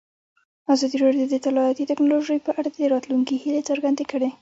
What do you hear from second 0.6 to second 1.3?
ازادي راډیو